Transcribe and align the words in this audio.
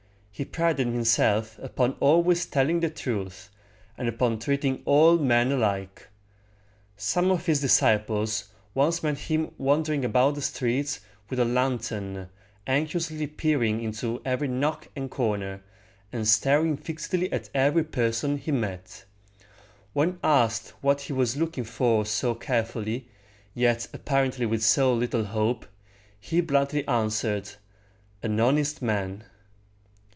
He 0.33 0.45
prided 0.45 0.87
himself 0.87 1.59
upon 1.59 1.91
always 1.99 2.47
telling 2.47 2.79
the 2.79 2.89
truth, 2.89 3.51
and 3.95 4.07
upon 4.09 4.39
treating 4.39 4.81
all 4.85 5.19
men 5.19 5.51
alike. 5.51 6.07
Some 6.97 7.29
of 7.29 7.45
his 7.45 7.61
disciples 7.61 8.45
once 8.73 9.03
met 9.03 9.19
him 9.19 9.51
wandering 9.59 10.03
about 10.03 10.33
the 10.33 10.41
streets 10.41 11.01
with 11.29 11.37
a 11.39 11.45
lantern, 11.45 12.27
anxiously 12.65 13.27
peering 13.27 13.83
into 13.83 14.19
every 14.25 14.47
nook 14.47 14.87
and 14.95 15.11
corner, 15.11 15.61
and 16.11 16.27
staring 16.27 16.75
fixedly 16.75 17.31
at 17.31 17.49
every 17.53 17.83
person 17.83 18.39
he 18.39 18.51
met. 18.51 19.05
When 19.93 20.17
asked 20.23 20.69
what 20.81 21.01
he 21.01 21.13
was 21.13 21.37
looking 21.37 21.65
for 21.65 22.03
so 22.03 22.33
carefully, 22.33 23.07
yet 23.53 23.87
apparently 23.93 24.47
with 24.47 24.63
so 24.63 24.91
little 24.91 25.25
hope, 25.25 25.67
he 26.19 26.41
bluntly 26.41 26.87
answered, 26.87 27.47
"An 28.23 28.39
honest 28.39 28.81
man." 28.81 29.25